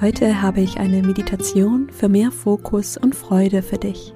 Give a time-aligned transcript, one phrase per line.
[0.00, 4.14] Heute habe ich eine Meditation für mehr Fokus und Freude für dich.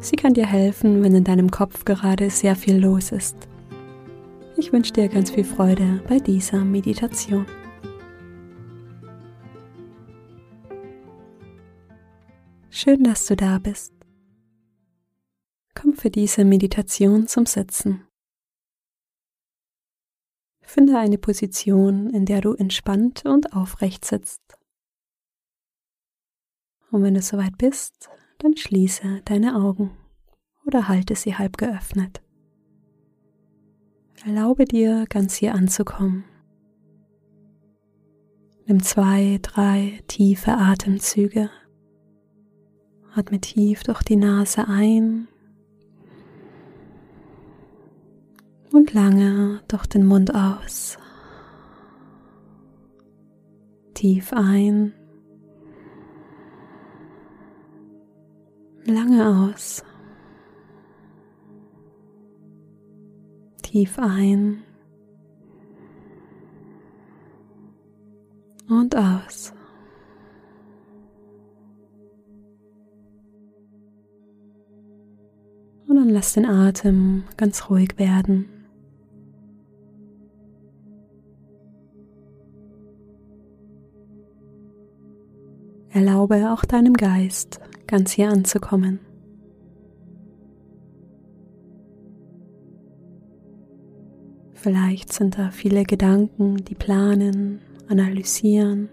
[0.00, 3.36] Sie kann dir helfen, wenn in deinem Kopf gerade sehr viel los ist.
[4.56, 7.44] Ich wünsche dir ganz viel Freude bei dieser Meditation.
[12.70, 13.92] Schön, dass du da bist.
[15.74, 18.06] Komm für diese Meditation zum Sitzen.
[20.62, 24.55] Finde eine Position, in der du entspannt und aufrecht sitzt.
[26.90, 29.90] Und wenn du soweit bist, dann schließe deine Augen
[30.66, 32.22] oder halte sie halb geöffnet.
[34.24, 36.24] Erlaube dir, ganz hier anzukommen.
[38.66, 41.50] Nimm zwei, drei tiefe Atemzüge.
[43.14, 45.28] Atme tief durch die Nase ein
[48.72, 50.98] und lange durch den Mund aus.
[53.94, 54.92] Tief ein
[58.86, 59.82] lange aus.
[63.62, 64.62] Tief ein
[68.68, 69.52] und aus.
[75.88, 78.48] Und dann lass den Atem ganz ruhig werden.
[85.90, 89.00] Erlaube auch deinem Geist ganz hier anzukommen.
[94.54, 98.88] Vielleicht sind da viele Gedanken, die planen, analysieren,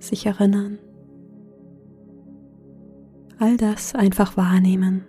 [0.00, 0.78] sich erinnern.
[3.38, 5.04] All das einfach wahrnehmen.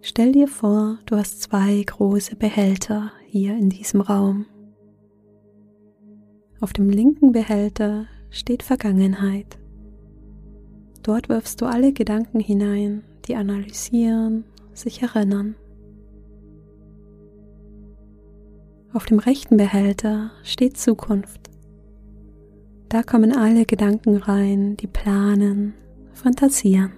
[0.00, 4.46] Stell dir vor, du hast zwei große Behälter hier in diesem Raum.
[6.64, 9.58] Auf dem linken Behälter steht Vergangenheit.
[11.02, 15.56] Dort wirfst du alle Gedanken hinein, die analysieren, sich erinnern.
[18.94, 21.50] Auf dem rechten Behälter steht Zukunft.
[22.88, 25.74] Da kommen alle Gedanken rein, die planen,
[26.14, 26.92] fantasieren.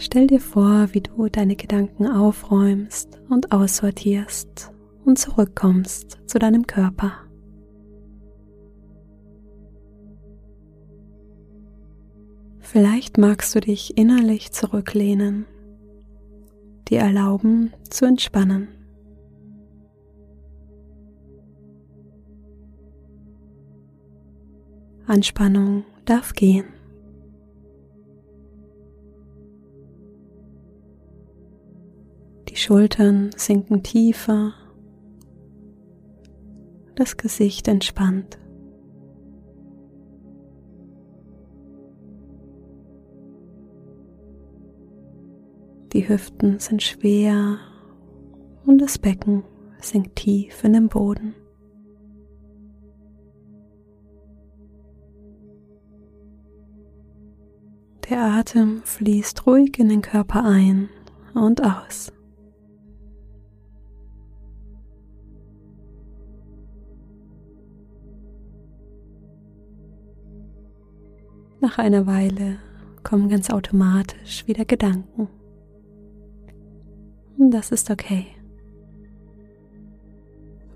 [0.00, 4.72] Stell dir vor, wie du deine Gedanken aufräumst und aussortierst
[5.04, 7.14] und zurückkommst zu deinem Körper.
[12.60, 15.46] Vielleicht magst du dich innerlich zurücklehnen,
[16.88, 18.68] dir erlauben zu entspannen.
[25.08, 26.77] Anspannung darf gehen.
[32.58, 34.52] Schultern sinken tiefer,
[36.96, 38.36] das Gesicht entspannt.
[45.92, 47.58] Die Hüften sind schwer
[48.66, 49.44] und das Becken
[49.80, 51.36] sinkt tief in den Boden.
[58.10, 60.88] Der Atem fließt ruhig in den Körper ein
[61.34, 62.12] und aus.
[71.60, 72.58] Nach einer Weile
[73.02, 75.28] kommen ganz automatisch wieder Gedanken.
[77.36, 78.26] Und das ist okay.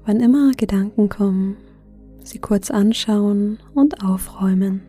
[0.04, 1.56] Wann immer Gedanken kommen,
[2.24, 4.82] sie kurz anschauen und aufräumen.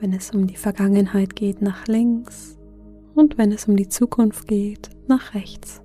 [0.00, 2.58] Wenn es um die Vergangenheit geht, nach links
[3.14, 5.82] und wenn es um die Zukunft geht, nach rechts.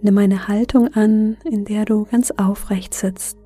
[0.00, 3.38] Nimm eine Haltung an, in der du ganz aufrecht sitzt.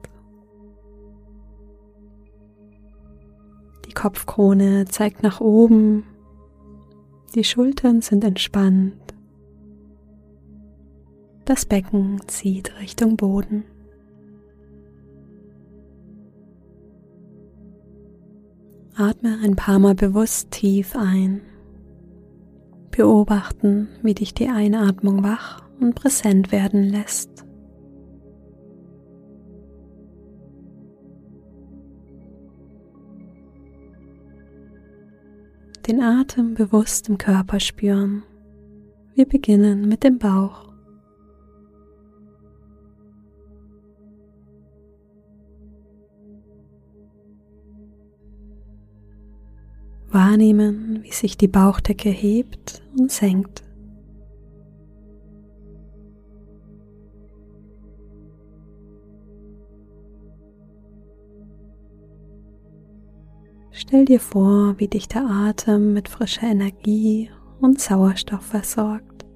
[3.86, 6.04] Die Kopfkrone zeigt nach oben,
[7.34, 8.94] die Schultern sind entspannt,
[11.44, 13.64] das Becken zieht Richtung Boden.
[18.94, 21.40] Atme ein paar Mal bewusst tief ein.
[22.90, 27.44] Beobachten, wie dich die Einatmung wacht und präsent werden lässt.
[35.86, 38.22] Den Atem bewusst im Körper spüren.
[39.14, 40.72] Wir beginnen mit dem Bauch.
[50.08, 53.64] Wahrnehmen, wie sich die Bauchdecke hebt und senkt.
[63.92, 67.28] Stell dir vor, wie dich der Atem mit frischer Energie
[67.60, 69.26] und Sauerstoff versorgt.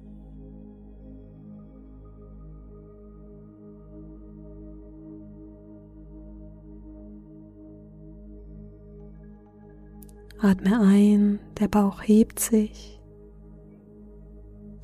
[10.39, 12.99] Atme ein, der Bauch hebt sich.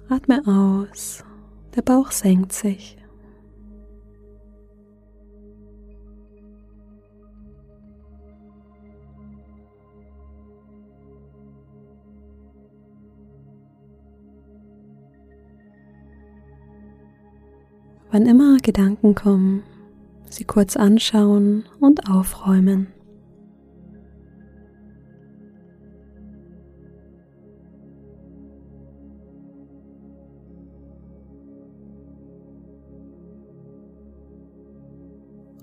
[0.07, 1.23] Atme aus,
[1.75, 3.02] der Bauch senkt sich.
[18.13, 19.63] Wann immer Gedanken kommen,
[20.30, 22.88] sie kurz anschauen und aufräumen.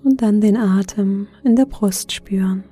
[0.02, 2.64] und dann den Atem in der Brust spüren.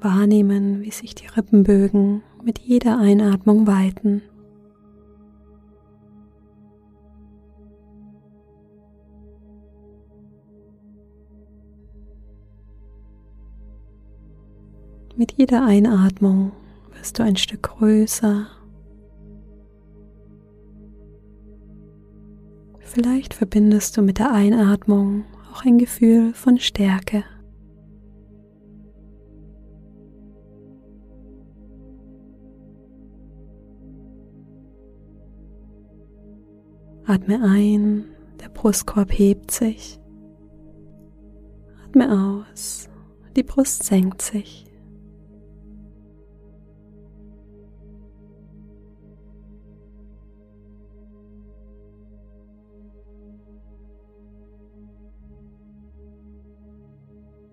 [0.00, 4.22] Wahrnehmen, wie sich die Rippenbögen mit jeder Einatmung weiten.
[15.20, 16.52] Mit jeder Einatmung
[16.96, 18.46] wirst du ein Stück größer
[22.78, 27.22] Vielleicht verbindest du mit der Einatmung auch ein Gefühl von Stärke.
[37.04, 38.06] Atme ein,
[38.42, 40.00] der Brustkorb hebt sich.
[41.84, 42.88] Atme aus,
[43.36, 44.69] die Brust senkt sich.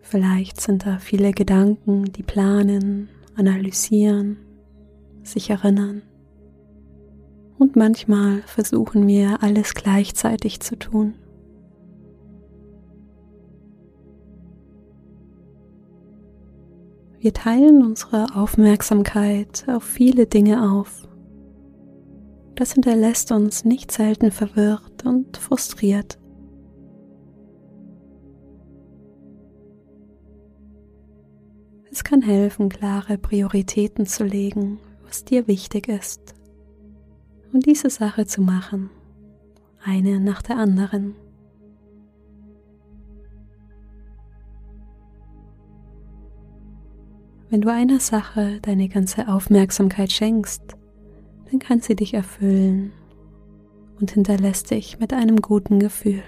[0.10, 4.38] Vielleicht sind da viele Gedanken, die planen, analysieren,
[5.22, 6.02] sich erinnern.
[7.60, 11.16] Und manchmal versuchen wir alles gleichzeitig zu tun.
[17.20, 21.06] Wir teilen unsere Aufmerksamkeit auf viele Dinge auf.
[22.56, 26.18] Das hinterlässt uns nicht selten verwirrt und frustriert.
[32.08, 36.36] Kann helfen, klare Prioritäten zu legen, was dir wichtig ist.
[37.52, 38.90] Und diese Sache zu machen,
[39.84, 41.16] eine nach der anderen.
[47.50, 50.78] Wenn du einer Sache deine ganze Aufmerksamkeit schenkst,
[51.52, 52.94] dann kann sie dich erfüllen
[54.00, 56.24] und hinterlässt dich mit einem guten Gefühl.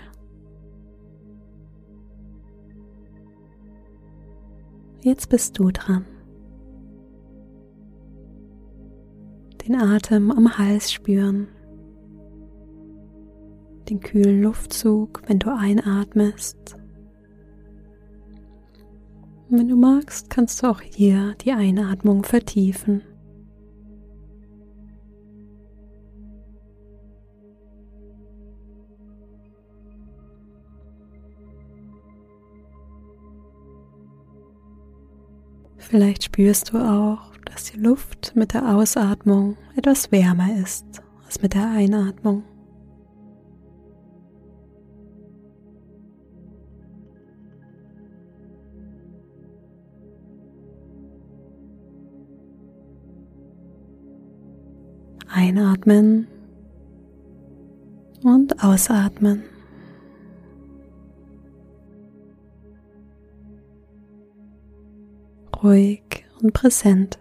[5.10, 6.06] Jetzt bist du dran.
[9.66, 11.48] Den Atem am Hals spüren.
[13.90, 16.76] Den kühlen Luftzug, wenn du einatmest.
[19.50, 23.02] Und wenn du magst, kannst du auch hier die Einatmung vertiefen.
[35.90, 40.86] Vielleicht spürst du auch, dass die Luft mit der Ausatmung etwas wärmer ist
[41.26, 42.44] als mit der Einatmung.
[55.28, 56.28] Einatmen
[58.24, 59.42] und ausatmen.
[65.64, 67.20] Ruhig und präsent.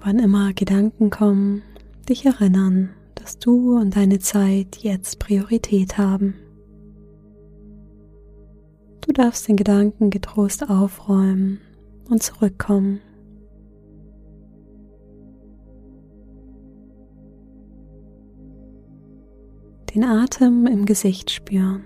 [0.00, 1.62] Wann immer Gedanken kommen,
[2.10, 6.34] dich erinnern, dass du und deine Zeit jetzt Priorität haben.
[9.00, 11.60] Du darfst den Gedanken getrost aufräumen
[12.10, 13.00] und zurückkommen.
[19.94, 21.84] Den Atem im Gesicht spüren.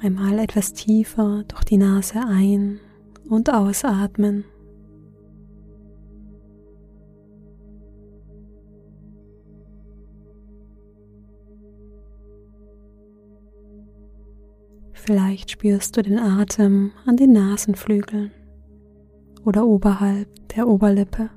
[0.00, 2.80] Einmal etwas tiefer durch die Nase ein-
[3.28, 4.44] und ausatmen.
[14.92, 18.32] Vielleicht spürst du den Atem an den Nasenflügeln
[19.44, 21.30] oder oberhalb der Oberlippe.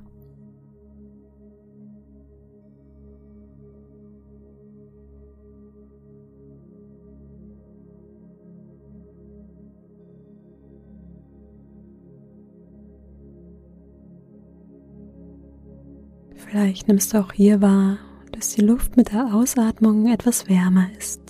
[16.50, 17.98] Vielleicht nimmst du auch hier wahr,
[18.32, 21.20] dass die Luft mit der Ausatmung etwas wärmer ist.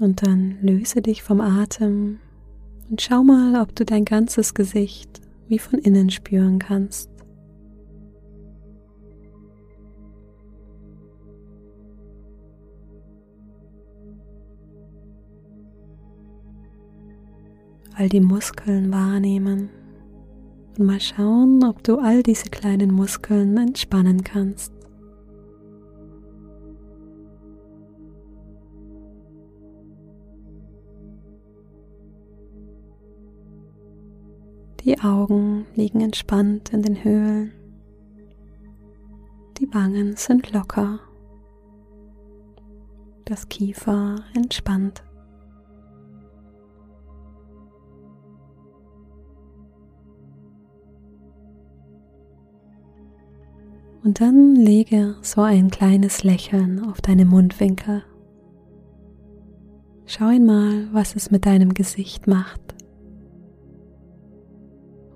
[0.00, 2.18] Und dann löse dich vom Atem
[2.90, 7.15] und schau mal, ob du dein ganzes Gesicht wie von innen spüren kannst.
[17.98, 19.70] All die Muskeln wahrnehmen
[20.76, 24.70] und mal schauen, ob du all diese kleinen Muskeln entspannen kannst.
[34.84, 37.52] Die Augen liegen entspannt in den Höhlen.
[39.58, 41.00] Die Wangen sind locker.
[43.24, 45.05] Das Kiefer entspannt.
[54.06, 58.04] Und dann lege so ein kleines Lächeln auf deine Mundwinkel.
[60.04, 62.60] Schau einmal, was es mit deinem Gesicht macht.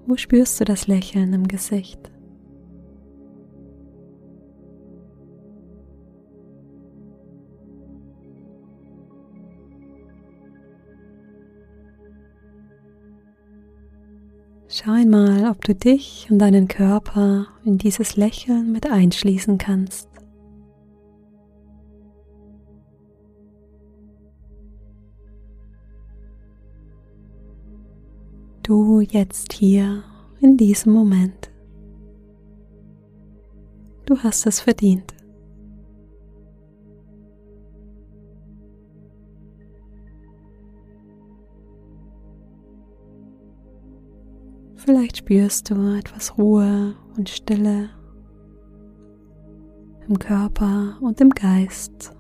[0.09, 2.11] Wo spürst du das Lächeln im Gesicht?
[14.83, 20.11] Schau einmal, ob du dich und deinen Körper in dieses Lächeln mit einschließen kannst.
[28.71, 30.05] du jetzt hier
[30.41, 31.51] in diesem Moment.
[34.07, 35.20] Du hast es verdient.
[44.91, 47.91] Vielleicht spürst du etwas Ruhe und Stille
[50.09, 52.13] im Körper und im Geist,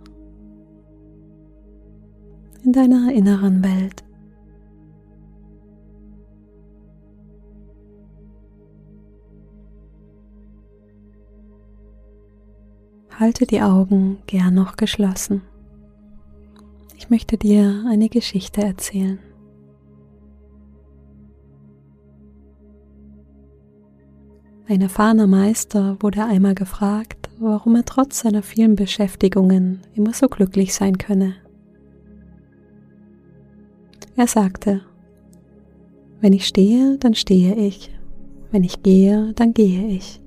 [2.62, 4.04] in deiner inneren Welt.
[13.18, 15.42] halte die Augen gern noch geschlossen.
[16.96, 19.18] Ich möchte dir eine Geschichte erzählen.
[24.70, 30.74] Ein erfahrener Meister wurde einmal gefragt, warum er trotz seiner vielen Beschäftigungen immer so glücklich
[30.74, 31.34] sein könne.
[34.14, 34.82] Er sagte,
[36.20, 37.90] wenn ich stehe, dann stehe ich,
[38.52, 40.22] wenn ich gehe, dann gehe ich,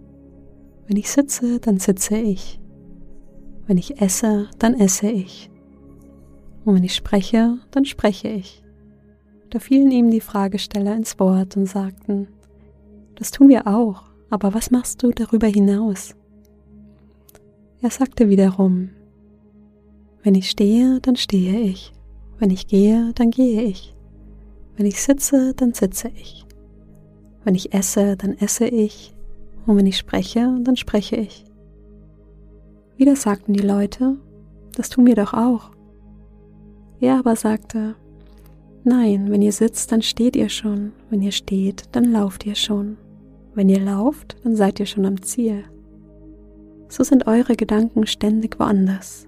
[0.87, 2.59] wenn ich sitze, dann sitze ich,
[3.65, 5.49] wenn ich esse, dann esse ich.
[6.65, 8.61] Und wenn ich spreche, dann spreche ich.
[9.51, 12.27] Da fielen ihm die Fragesteller ins Wort und sagten,
[13.15, 16.15] das tun wir auch, aber was machst du darüber hinaus?
[17.83, 18.89] Er sagte wiederum,
[20.23, 21.93] wenn ich stehe, dann stehe ich,
[22.39, 23.95] wenn ich gehe, dann gehe ich,
[24.75, 26.47] wenn ich sitze, dann sitze ich,
[27.43, 29.13] wenn ich esse, dann esse ich,
[29.67, 31.45] und wenn ich spreche, dann spreche ich.
[32.97, 34.17] Wieder sagten die Leute,
[34.75, 35.69] das tun wir doch auch.
[36.99, 37.93] Er aber sagte,
[38.83, 42.97] nein, wenn ihr sitzt, dann steht ihr schon, wenn ihr steht, dann lauft ihr schon,
[43.55, 45.63] wenn ihr lauft, dann seid ihr schon am Ziel.
[46.89, 49.27] So sind eure Gedanken ständig woanders.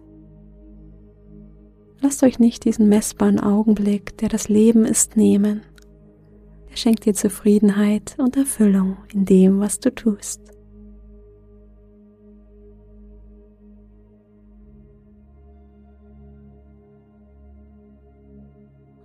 [2.02, 5.62] Lasst euch nicht diesen messbaren Augenblick, der das Leben ist, nehmen.
[6.70, 10.42] Er schenkt dir Zufriedenheit und Erfüllung in dem, was du tust.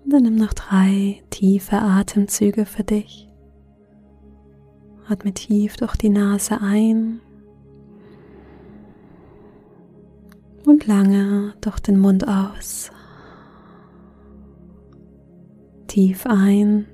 [0.05, 3.30] Und dann nimm noch drei tiefe Atemzüge für dich.
[5.11, 7.21] Atme tief durch die Nase ein
[10.65, 12.93] und lange durch den Mund aus.
[15.89, 16.87] Tief ein,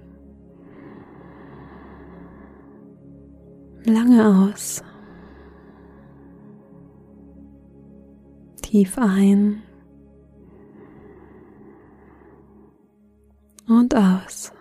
[3.84, 4.82] lange aus.
[8.62, 9.62] Tief ein
[13.68, 14.55] und aus.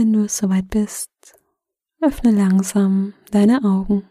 [0.00, 1.10] Wenn du soweit bist,
[2.00, 4.08] öffne langsam deine Augen.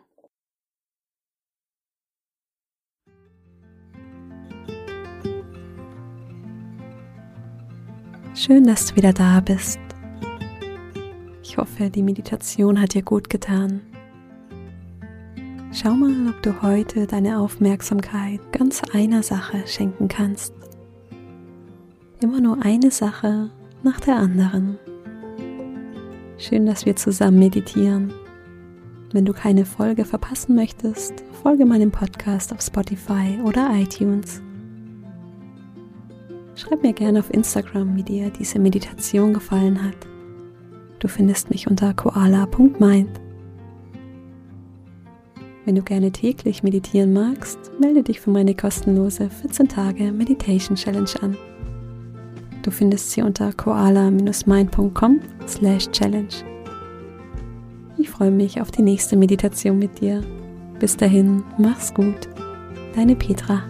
[8.36, 9.80] Schön, dass du wieder da bist.
[11.42, 13.82] Ich hoffe, die Meditation hat dir gut getan.
[15.72, 20.54] Schau mal, ob du heute deine Aufmerksamkeit ganz einer Sache schenken kannst.
[22.22, 23.50] Immer nur eine Sache
[23.82, 24.78] nach der anderen.
[26.40, 28.14] Schön, dass wir zusammen meditieren.
[29.12, 34.42] Wenn du keine Folge verpassen möchtest, folge meinem Podcast auf Spotify oder iTunes.
[36.56, 40.08] Schreib mir gerne auf Instagram, wie dir diese Meditation gefallen hat.
[41.00, 43.20] Du findest mich unter koala.mind.
[45.66, 51.12] Wenn du gerne täglich meditieren magst, melde dich für meine kostenlose 14 Tage Meditation Challenge
[51.22, 51.38] an.
[52.70, 56.46] Du findest sie unter koala-mind.com slash challenge.
[57.98, 60.22] Ich freue mich auf die nächste Meditation mit dir.
[60.80, 62.30] Bis dahin, mach's gut.
[62.96, 63.64] Deine Petra.